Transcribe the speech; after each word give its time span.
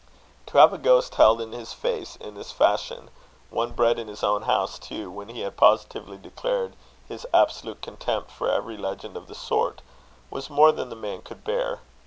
To 0.47 0.57
have 0.57 0.73
a 0.73 0.79
ghost 0.79 1.13
held 1.13 1.39
in 1.41 1.51
his 1.51 1.73
face 1.73 2.15
in 2.15 2.33
this 2.33 2.51
fashion, 2.51 3.11
one 3.51 3.69
bred 3.73 3.99
in 3.99 4.07
his 4.07 4.23
own 4.23 4.41
house, 4.41 4.79
too, 4.79 5.11
when 5.11 5.29
he 5.29 5.41
had 5.41 5.55
positively 5.57 6.17
declared 6.17 6.75
his 7.07 7.27
absolute 7.35 7.83
contempt 7.83 8.31
for 8.31 8.49
every 8.49 8.77
legend 8.77 9.15
of 9.15 9.27
the 9.27 9.35
sort, 9.35 9.83
was 10.31 10.49
more 10.49 10.71
than 10.71 10.99
man 10.99 11.21
could 11.21 11.43
bear. 11.43 11.81